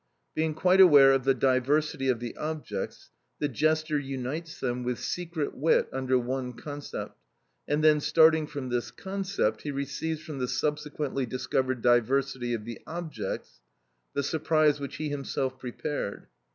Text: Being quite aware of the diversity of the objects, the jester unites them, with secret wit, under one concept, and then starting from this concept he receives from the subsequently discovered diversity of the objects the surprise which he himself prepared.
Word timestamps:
Being 0.33 0.55
quite 0.55 0.81
aware 0.81 1.11
of 1.11 1.25
the 1.25 1.35
diversity 1.35 2.09
of 2.09 2.19
the 2.19 2.35
objects, 2.35 3.11
the 3.37 3.47
jester 3.47 3.99
unites 3.99 4.59
them, 4.59 4.81
with 4.83 4.97
secret 4.97 5.53
wit, 5.55 5.87
under 5.93 6.17
one 6.17 6.53
concept, 6.53 7.19
and 7.67 7.83
then 7.83 7.99
starting 7.99 8.47
from 8.47 8.69
this 8.69 8.89
concept 8.89 9.61
he 9.61 9.69
receives 9.69 10.23
from 10.23 10.39
the 10.39 10.47
subsequently 10.47 11.27
discovered 11.27 11.83
diversity 11.83 12.55
of 12.55 12.65
the 12.65 12.79
objects 12.87 13.61
the 14.15 14.23
surprise 14.23 14.79
which 14.79 14.95
he 14.95 15.09
himself 15.09 15.59
prepared. 15.59 16.25